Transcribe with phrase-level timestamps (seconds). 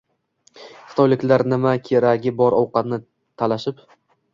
[0.93, 3.05] Xitoyliklar Nima keragi bor ovqatni
[3.45, 3.91] talashib...